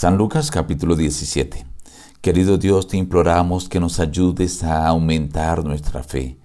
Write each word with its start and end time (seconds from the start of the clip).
San 0.00 0.16
Lucas 0.16 0.52
capítulo 0.52 0.94
17. 0.94 1.66
Querido 2.20 2.56
Dios, 2.56 2.86
te 2.86 2.96
imploramos 2.96 3.68
que 3.68 3.80
nos 3.80 3.98
ayudes 3.98 4.62
a 4.62 4.86
aumentar 4.86 5.64
nuestra 5.64 6.04
fe, 6.04 6.38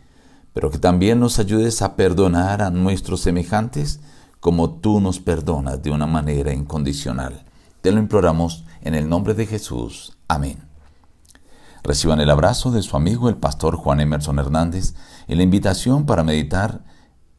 pero 0.53 0.71
que 0.71 0.79
también 0.79 1.19
nos 1.19 1.37
ayudes 1.37 1.83
a 1.83 1.95
perdonar 1.95 2.63
a 2.63 2.71
nuestros 2.71 3.21
semejantes 3.21 3.99
como 4.39 4.71
tú 4.79 4.99
nos 4.99 5.19
perdonas 5.19 5.83
de 5.83 5.91
una 5.91 6.07
manera 6.07 6.51
incondicional. 6.51 7.45
Te 7.81 7.91
lo 7.91 7.99
imploramos 7.99 8.65
en 8.81 8.95
el 8.95 9.07
nombre 9.07 9.35
de 9.35 9.45
Jesús. 9.45 10.17
Amén. 10.27 10.57
Reciban 11.83 12.21
el 12.21 12.31
abrazo 12.31 12.71
de 12.71 12.81
su 12.81 12.97
amigo 12.97 13.29
el 13.29 13.37
pastor 13.37 13.75
Juan 13.75 13.99
Emerson 13.99 14.39
Hernández 14.39 14.95
y 15.27 15.35
la 15.35 15.43
invitación 15.43 16.07
para 16.07 16.23
meditar 16.23 16.83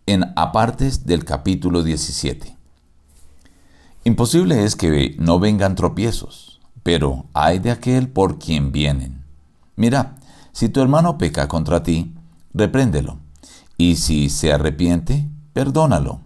en 0.06 0.32
apartes 0.36 1.06
del 1.06 1.24
capítulo 1.24 1.82
17. 1.82 2.53
Imposible 4.06 4.64
es 4.64 4.76
que 4.76 5.16
no 5.18 5.38
vengan 5.38 5.74
tropiezos, 5.74 6.60
pero 6.82 7.24
hay 7.32 7.58
de 7.58 7.70
aquel 7.70 8.10
por 8.10 8.38
quien 8.38 8.70
vienen. 8.70 9.24
Mira, 9.76 10.16
si 10.52 10.68
tu 10.68 10.82
hermano 10.82 11.16
peca 11.16 11.48
contra 11.48 11.82
ti, 11.82 12.14
repréndelo, 12.52 13.18
y 13.78 13.96
si 13.96 14.28
se 14.28 14.52
arrepiente, 14.52 15.26
perdónalo. 15.54 16.20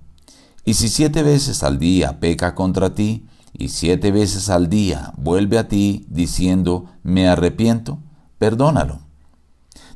Y 0.65 0.75
si 0.75 0.89
siete 0.89 1.23
veces 1.23 1.63
al 1.63 1.79
día 1.79 2.19
peca 2.19 2.57
contra 2.57 2.97
ti, 2.97 3.27
y 3.53 3.69
siete 3.69 4.11
veces 4.11 4.51
al 4.51 4.69
día 4.69 5.13
vuelve 5.17 5.57
a 5.57 5.69
ti 5.69 6.05
diciendo, 6.09 6.87
me 7.05 7.29
arrepiento, 7.29 7.99
perdónalo. 8.39 8.99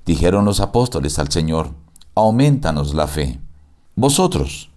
Dijeron 0.06 0.44
los 0.44 0.60
apóstoles 0.60 1.18
al 1.18 1.32
Señor, 1.32 1.70
aumentanos 2.14 2.94
la 2.94 3.08
fe. 3.08 3.40
Vosotros, 3.96 4.70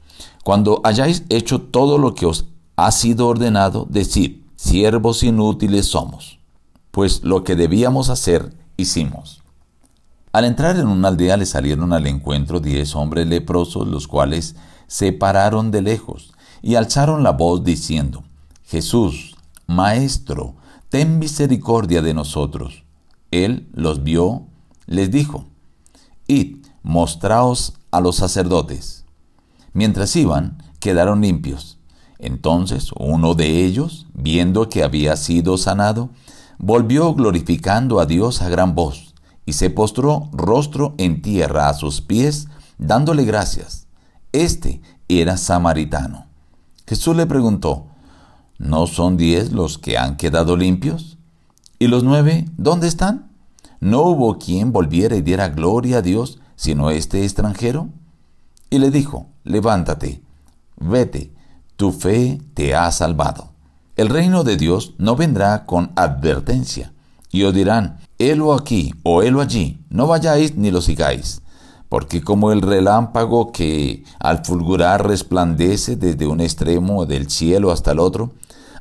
cuando 0.43 0.81
hayáis 0.83 1.23
hecho 1.29 1.61
todo 1.61 1.99
lo 1.99 2.15
que 2.15 2.25
os 2.25 2.47
ha 2.75 2.91
sido 2.91 3.27
ordenado 3.27 3.87
decir, 3.89 4.45
siervos 4.55 5.23
inútiles 5.23 5.85
somos, 5.85 6.39
pues 6.91 7.23
lo 7.23 7.43
que 7.43 7.55
debíamos 7.55 8.09
hacer, 8.09 8.53
hicimos. 8.77 9.41
Al 10.31 10.45
entrar 10.45 10.75
en 10.77 10.87
una 10.87 11.07
aldea 11.07 11.37
le 11.37 11.45
salieron 11.45 11.93
al 11.93 12.07
encuentro 12.07 12.59
diez 12.59 12.95
hombres 12.95 13.27
leprosos, 13.27 13.87
los 13.87 14.07
cuales 14.07 14.55
se 14.87 15.13
pararon 15.13 15.71
de 15.71 15.81
lejos 15.81 16.33
y 16.61 16.75
alzaron 16.75 17.23
la 17.23 17.31
voz 17.31 17.63
diciendo, 17.63 18.23
Jesús, 18.65 19.37
Maestro, 19.67 20.55
ten 20.89 21.19
misericordia 21.19 22.01
de 22.01 22.13
nosotros. 22.13 22.83
Él 23.31 23.69
los 23.73 24.03
vio, 24.03 24.47
les 24.87 25.11
dijo, 25.11 25.45
Id, 26.27 26.65
mostraos 26.83 27.73
a 27.91 28.01
los 28.01 28.17
sacerdotes. 28.17 29.05
Mientras 29.73 30.15
iban, 30.15 30.61
quedaron 30.79 31.21
limpios. 31.21 31.77
Entonces 32.25 32.89
uno 32.97 33.35
de 33.35 33.63
ellos, 33.65 34.07
viendo 34.15 34.67
que 34.67 34.83
había 34.83 35.15
sido 35.15 35.59
sanado, 35.59 36.09
volvió 36.57 37.13
glorificando 37.13 37.99
a 37.99 38.07
Dios 38.07 38.41
a 38.41 38.49
gran 38.49 38.73
voz, 38.73 39.13
y 39.45 39.53
se 39.53 39.69
postró 39.69 40.27
rostro 40.31 40.95
en 40.97 41.21
tierra 41.21 41.69
a 41.69 41.75
sus 41.75 42.01
pies, 42.01 42.47
dándole 42.79 43.25
gracias. 43.25 43.85
Este 44.31 44.81
era 45.07 45.37
samaritano. 45.37 46.25
Jesús 46.87 47.15
le 47.15 47.27
preguntó, 47.27 47.85
¿no 48.57 48.87
son 48.87 49.17
diez 49.17 49.51
los 49.51 49.77
que 49.77 49.99
han 49.99 50.17
quedado 50.17 50.57
limpios? 50.57 51.19
¿Y 51.77 51.87
los 51.87 52.03
nueve 52.03 52.45
dónde 52.57 52.87
están? 52.87 53.29
¿No 53.79 54.01
hubo 54.01 54.39
quien 54.39 54.71
volviera 54.71 55.15
y 55.15 55.21
diera 55.21 55.49
gloria 55.49 55.99
a 55.99 56.01
Dios, 56.01 56.39
sino 56.55 56.89
este 56.89 57.23
extranjero? 57.23 57.89
Y 58.71 58.79
le 58.79 58.89
dijo, 58.89 59.27
levántate, 59.43 60.23
vete, 60.77 61.35
tu 61.75 61.91
fe 61.91 62.41
te 62.53 62.75
ha 62.75 62.91
salvado. 62.91 63.51
El 63.95 64.09
reino 64.09 64.43
de 64.43 64.57
Dios 64.57 64.93
no 64.97 65.15
vendrá 65.15 65.65
con 65.65 65.91
advertencia, 65.95 66.93
y 67.31 67.43
os 67.43 67.53
dirán, 67.53 67.99
helo 68.17 68.53
aquí 68.53 68.93
o 69.03 69.23
helo 69.23 69.41
allí, 69.41 69.83
no 69.89 70.07
vayáis 70.07 70.55
ni 70.55 70.71
lo 70.71 70.81
sigáis, 70.81 71.41
porque 71.89 72.21
como 72.21 72.51
el 72.51 72.61
relámpago 72.61 73.51
que 73.51 74.03
al 74.19 74.43
fulgurar 74.43 75.07
resplandece 75.07 75.95
desde 75.95 76.27
un 76.27 76.41
extremo 76.41 77.05
del 77.05 77.29
cielo 77.29 77.71
hasta 77.71 77.91
el 77.91 77.99
otro, 77.99 78.33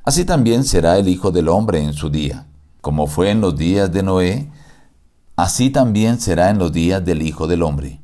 así 0.04 0.24
también 0.24 0.64
será 0.64 0.98
el 0.98 1.08
Hijo 1.08 1.30
del 1.30 1.48
Hombre 1.48 1.82
en 1.82 1.94
su 1.94 2.10
día. 2.10 2.46
Como 2.80 3.06
fue 3.06 3.30
en 3.30 3.40
los 3.40 3.56
días 3.56 3.92
de 3.92 4.02
Noé, 4.02 4.50
así 5.36 5.70
también 5.70 6.20
será 6.20 6.50
en 6.50 6.58
los 6.58 6.72
días 6.72 7.04
del 7.04 7.22
Hijo 7.22 7.46
del 7.46 7.62
Hombre. 7.62 8.00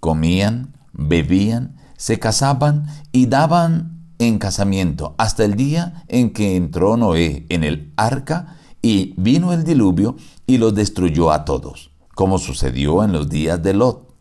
Comían, 0.00 0.74
bebían, 0.92 1.76
se 1.96 2.18
casaban 2.18 2.86
y 3.12 3.26
daban 3.26 3.93
en 4.18 4.38
casamiento 4.38 5.14
hasta 5.18 5.44
el 5.44 5.54
día 5.56 6.04
en 6.08 6.32
que 6.32 6.56
entró 6.56 6.96
Noé 6.96 7.46
en 7.48 7.64
el 7.64 7.92
arca 7.96 8.56
y 8.82 9.14
vino 9.16 9.52
el 9.52 9.64
diluvio 9.64 10.16
y 10.46 10.58
los 10.58 10.74
destruyó 10.74 11.32
a 11.32 11.44
todos, 11.44 11.90
como 12.14 12.38
sucedió 12.38 13.02
en 13.02 13.12
los 13.12 13.28
días 13.28 13.62
de 13.62 13.74
Lot, 13.74 14.14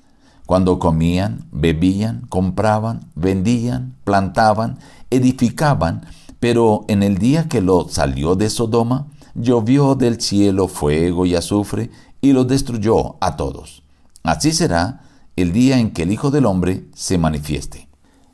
cuando 0.45 0.79
comían, 0.79 1.47
bebían, 1.51 2.25
compraban, 2.29 3.11
vendían, 3.15 3.95
plantaban, 4.03 4.79
edificaban, 5.09 6.05
pero 6.39 6.85
en 6.87 7.03
el 7.03 7.17
día 7.17 7.47
que 7.47 7.61
Lot 7.61 7.89
salió 7.89 8.35
de 8.35 8.49
Sodoma, 8.49 9.07
llovió 9.35 9.95
del 9.95 10.21
cielo 10.21 10.67
fuego 10.67 11.25
y 11.25 11.35
azufre 11.35 11.89
y 12.21 12.33
los 12.33 12.47
destruyó 12.47 13.15
a 13.21 13.35
todos. 13.35 13.83
Así 14.23 14.51
será 14.51 15.01
el 15.35 15.51
día 15.51 15.79
en 15.79 15.91
que 15.91 16.03
el 16.03 16.11
Hijo 16.11 16.31
del 16.31 16.45
Hombre 16.45 16.85
se 16.93 17.17
manifieste. 17.17 17.89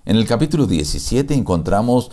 En 0.09 0.16
el 0.16 0.25
capítulo 0.25 0.66
17 0.66 1.36
encontramos 1.36 2.09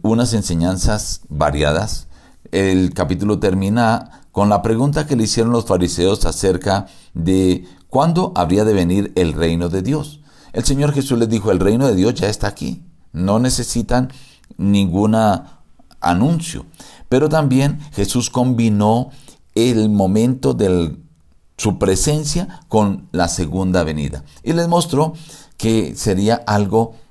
unas 0.00 0.32
enseñanzas 0.32 1.20
variadas. 1.28 2.06
El 2.52 2.94
capítulo 2.94 3.38
termina 3.38 4.22
con 4.32 4.48
la 4.48 4.62
pregunta 4.62 5.06
que 5.06 5.14
le 5.14 5.24
hicieron 5.24 5.52
los 5.52 5.66
fariseos 5.66 6.24
acerca 6.24 6.86
de 7.12 7.66
cuándo 7.90 8.32
habría 8.34 8.64
de 8.64 8.72
venir 8.72 9.12
el 9.14 9.34
reino 9.34 9.68
de 9.68 9.82
Dios. 9.82 10.22
El 10.54 10.64
Señor 10.64 10.94
Jesús 10.94 11.18
les 11.18 11.28
dijo, 11.28 11.50
el 11.50 11.60
reino 11.60 11.86
de 11.86 11.94
Dios 11.94 12.14
ya 12.14 12.30
está 12.30 12.46
aquí. 12.46 12.82
No 13.12 13.38
necesitan 13.38 14.10
ningún 14.56 15.14
anuncio. 16.00 16.64
Pero 17.10 17.28
también 17.28 17.78
Jesús 17.92 18.30
combinó 18.30 19.10
el 19.54 19.90
momento 19.90 20.54
de 20.54 20.96
su 21.58 21.78
presencia 21.78 22.62
con 22.68 23.06
la 23.12 23.28
segunda 23.28 23.84
venida. 23.84 24.24
Y 24.42 24.54
les 24.54 24.66
mostró 24.66 25.12
que 25.58 25.94
sería 25.94 26.36
algo 26.46 27.03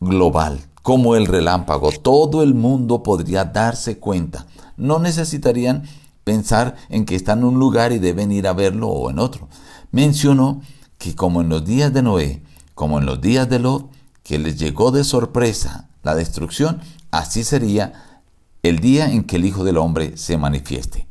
global, 0.00 0.60
como 0.82 1.16
el 1.16 1.26
relámpago. 1.26 1.90
Todo 1.92 2.42
el 2.42 2.54
mundo 2.54 3.02
podría 3.02 3.44
darse 3.44 3.98
cuenta. 3.98 4.46
No 4.76 4.98
necesitarían 4.98 5.84
pensar 6.24 6.76
en 6.88 7.04
que 7.04 7.14
están 7.14 7.38
en 7.38 7.44
un 7.44 7.58
lugar 7.58 7.92
y 7.92 7.98
deben 7.98 8.32
ir 8.32 8.46
a 8.48 8.52
verlo 8.52 8.88
o 8.88 9.10
en 9.10 9.18
otro. 9.18 9.48
Mencionó 9.90 10.60
que 10.98 11.14
como 11.14 11.40
en 11.40 11.48
los 11.48 11.64
días 11.64 11.92
de 11.92 12.02
Noé, 12.02 12.42
como 12.74 12.98
en 12.98 13.06
los 13.06 13.20
días 13.20 13.48
de 13.48 13.58
Lot, 13.58 13.90
que 14.22 14.38
les 14.38 14.58
llegó 14.58 14.90
de 14.90 15.04
sorpresa 15.04 15.88
la 16.02 16.14
destrucción, 16.14 16.80
así 17.10 17.44
sería 17.44 17.92
el 18.62 18.80
día 18.80 19.10
en 19.10 19.24
que 19.24 19.36
el 19.36 19.44
Hijo 19.44 19.64
del 19.64 19.78
Hombre 19.78 20.16
se 20.16 20.36
manifieste. 20.36 21.06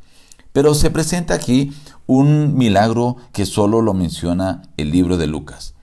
Pero 0.51 0.73
se 0.73 0.91
presenta 0.91 1.33
aquí 1.33 1.73
un 2.07 2.55
milagro 2.55 3.17
que 3.31 3.45
solo 3.45 3.81
lo 3.81 3.93
menciona 3.93 4.63
el 4.77 4.91
libro 4.91 5.17
de 5.17 5.27
Lucas, 5.27 5.73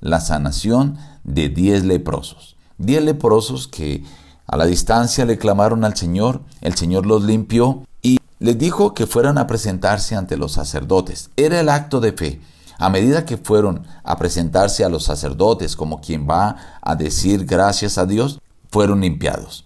la 0.00 0.20
sanación 0.20 0.98
de 1.28 1.48
diez 1.48 1.84
leprosos. 1.84 2.56
Diez 2.78 3.02
leprosos 3.02 3.68
que 3.68 4.04
a 4.46 4.56
la 4.56 4.66
distancia 4.66 5.24
le 5.24 5.38
clamaron 5.38 5.84
al 5.84 5.96
Señor, 5.96 6.40
el 6.60 6.74
Señor 6.74 7.06
los 7.06 7.22
limpió 7.24 7.84
y 8.02 8.18
les 8.38 8.58
dijo 8.58 8.94
que 8.94 9.06
fueran 9.06 9.36
a 9.36 9.46
presentarse 9.46 10.16
ante 10.16 10.36
los 10.36 10.52
sacerdotes. 10.52 11.30
Era 11.36 11.60
el 11.60 11.68
acto 11.68 12.00
de 12.00 12.12
fe. 12.12 12.40
A 12.78 12.88
medida 12.88 13.24
que 13.24 13.36
fueron 13.36 13.84
a 14.04 14.16
presentarse 14.16 14.84
a 14.84 14.88
los 14.88 15.04
sacerdotes 15.04 15.76
como 15.76 16.00
quien 16.00 16.28
va 16.28 16.56
a 16.80 16.94
decir 16.94 17.44
gracias 17.44 17.98
a 17.98 18.06
Dios, 18.06 18.40
fueron 18.70 19.00
limpiados. 19.00 19.64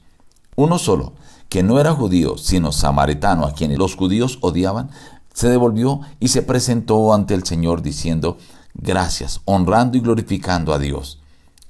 Uno 0.57 0.79
solo, 0.79 1.13
que 1.49 1.63
no 1.63 1.79
era 1.79 1.93
judío, 1.93 2.39
sino 2.39 2.73
samaritano, 2.73 3.45
a 3.45 3.53
quienes 3.53 3.79
los 3.79 3.95
judíos 3.95 4.39
odiaban, 4.41 4.91
se 5.35 5.49
devolvió 5.49 6.01
y 6.19 6.29
se 6.29 6.43
presentó 6.43 7.13
ante 7.13 7.35
el 7.35 7.45
Señor 7.45 7.83
diciendo 7.83 8.39
gracias, 8.75 9.41
honrando 9.45 9.99
y 9.99 10.01
glorificando 10.01 10.73
a 10.73 10.79
Dios. 10.79 11.22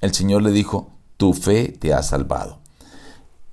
El 0.02 0.12
Señor 0.12 0.42
le 0.42 0.50
dijo, 0.50 0.90
tu 1.16 1.32
fe 1.32 1.68
te 1.68 1.94
ha 1.94 2.02
salvado. 2.02 2.58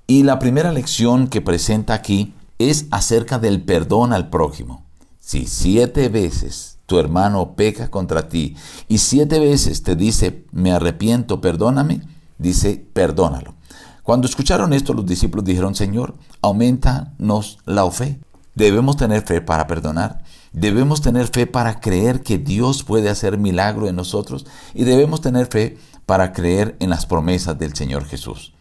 Y 0.06 0.24
la 0.24 0.40
primera 0.40 0.72
lección 0.72 1.28
que 1.28 1.40
presenta 1.40 1.94
aquí 1.94 2.34
es 2.58 2.86
acerca 2.90 3.38
del 3.38 3.62
perdón 3.62 4.12
al 4.12 4.28
prójimo. 4.28 4.84
Si 5.20 5.46
siete 5.46 6.08
veces 6.08 6.78
tu 6.86 6.98
hermano 6.98 7.54
peca 7.54 7.88
contra 7.88 8.28
ti 8.28 8.56
y 8.88 8.98
siete 8.98 9.38
veces 9.38 9.84
te 9.84 9.94
dice, 9.94 10.44
me 10.50 10.72
arrepiento, 10.72 11.40
perdóname, 11.40 12.02
dice, 12.38 12.84
perdónalo. 12.92 13.54
Cuando 14.02 14.26
escucharon 14.26 14.72
esto, 14.72 14.92
los 14.92 15.06
discípulos 15.06 15.44
dijeron, 15.44 15.76
Señor, 15.76 16.16
aumentanos 16.42 17.58
la 17.64 17.88
fe. 17.92 18.18
Debemos 18.56 18.96
tener 18.96 19.22
fe 19.22 19.40
para 19.40 19.68
perdonar. 19.68 20.24
Debemos 20.52 21.00
tener 21.00 21.28
fe 21.28 21.46
para 21.46 21.78
creer 21.78 22.22
que 22.22 22.36
Dios 22.36 22.82
puede 22.82 23.08
hacer 23.08 23.38
milagro 23.38 23.86
en 23.86 23.94
nosotros 23.94 24.46
y 24.74 24.82
debemos 24.82 25.20
tener 25.20 25.46
fe 25.46 25.78
para 26.10 26.32
creer 26.32 26.74
en 26.80 26.90
las 26.90 27.06
promesas 27.06 27.56
del 27.56 27.76
Señor 27.76 28.04
Jesús. 28.04 28.52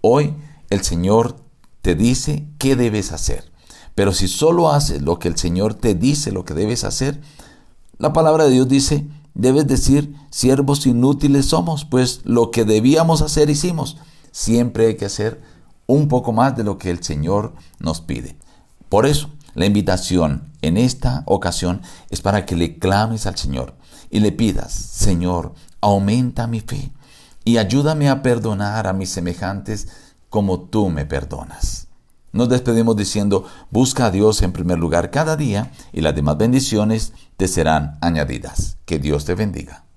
Hoy 0.00 0.36
el 0.70 0.84
Señor 0.84 1.34
te 1.82 1.96
dice 1.96 2.46
qué 2.56 2.76
debes 2.76 3.10
hacer. 3.10 3.50
Pero 3.96 4.12
si 4.12 4.28
solo 4.28 4.70
haces 4.70 5.02
lo 5.02 5.18
que 5.18 5.26
el 5.26 5.36
Señor 5.36 5.74
te 5.74 5.96
dice 5.96 6.30
lo 6.30 6.44
que 6.44 6.54
debes 6.54 6.84
hacer, 6.84 7.20
la 7.98 8.12
palabra 8.12 8.44
de 8.44 8.50
Dios 8.50 8.68
dice, 8.68 9.08
debes 9.34 9.66
decir, 9.66 10.14
siervos 10.30 10.86
inútiles 10.86 11.46
somos, 11.46 11.84
pues 11.84 12.20
lo 12.22 12.52
que 12.52 12.64
debíamos 12.64 13.22
hacer 13.22 13.50
hicimos. 13.50 13.96
Siempre 14.30 14.86
hay 14.86 14.96
que 14.96 15.06
hacer 15.06 15.42
un 15.88 16.06
poco 16.06 16.32
más 16.32 16.56
de 16.56 16.62
lo 16.62 16.78
que 16.78 16.92
el 16.92 17.02
Señor 17.02 17.54
nos 17.80 18.00
pide. 18.00 18.36
Por 18.88 19.04
eso, 19.04 19.30
la 19.54 19.66
invitación 19.66 20.52
en 20.62 20.76
esta 20.76 21.24
ocasión 21.26 21.82
es 22.10 22.20
para 22.20 22.46
que 22.46 22.54
le 22.54 22.78
clames 22.78 23.26
al 23.26 23.36
Señor 23.36 23.74
y 24.10 24.20
le 24.20 24.30
pidas, 24.30 24.72
Señor, 24.72 25.54
aumenta 25.80 26.46
mi 26.46 26.60
fe 26.60 26.92
y 27.44 27.58
ayúdame 27.58 28.08
a 28.08 28.22
perdonar 28.22 28.86
a 28.86 28.92
mis 28.92 29.10
semejantes 29.10 29.88
como 30.28 30.60
tú 30.60 30.90
me 30.90 31.06
perdonas. 31.06 31.88
Nos 32.32 32.48
despedimos 32.48 32.96
diciendo, 32.96 33.46
busca 33.70 34.06
a 34.06 34.10
Dios 34.10 34.42
en 34.42 34.52
primer 34.52 34.78
lugar 34.78 35.10
cada 35.10 35.36
día 35.36 35.72
y 35.92 36.02
las 36.02 36.14
demás 36.14 36.36
bendiciones 36.36 37.14
te 37.36 37.48
serán 37.48 37.98
añadidas. 38.02 38.76
Que 38.84 38.98
Dios 38.98 39.24
te 39.24 39.34
bendiga. 39.34 39.87